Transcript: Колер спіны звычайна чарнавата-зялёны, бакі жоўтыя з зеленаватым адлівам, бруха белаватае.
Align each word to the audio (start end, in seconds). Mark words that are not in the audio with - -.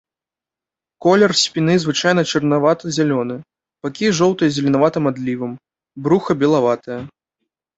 Колер 1.05 1.31
спіны 1.41 1.75
звычайна 1.83 2.23
чарнавата-зялёны, 2.31 3.35
бакі 3.89 4.05
жоўтыя 4.21 4.49
з 4.55 4.59
зеленаватым 4.59 5.03
адлівам, 5.13 5.51
бруха 6.07 6.31
белаватае. 6.47 6.99